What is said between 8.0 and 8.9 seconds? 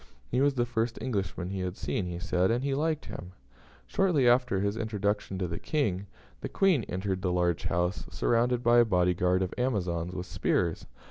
surrounded by a